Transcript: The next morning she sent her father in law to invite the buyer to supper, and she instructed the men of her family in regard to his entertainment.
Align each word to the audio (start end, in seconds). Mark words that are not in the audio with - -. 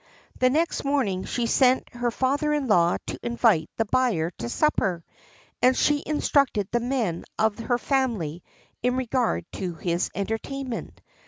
The 0.39 0.49
next 0.49 0.83
morning 0.83 1.25
she 1.25 1.45
sent 1.45 1.93
her 1.93 2.09
father 2.09 2.53
in 2.53 2.65
law 2.65 2.97
to 3.05 3.19
invite 3.21 3.69
the 3.77 3.85
buyer 3.85 4.31
to 4.39 4.49
supper, 4.49 5.05
and 5.61 5.77
she 5.77 6.01
instructed 6.03 6.67
the 6.71 6.79
men 6.79 7.23
of 7.37 7.59
her 7.59 7.77
family 7.77 8.41
in 8.81 8.95
regard 8.95 9.45
to 9.51 9.75
his 9.75 10.09
entertainment. 10.15 11.01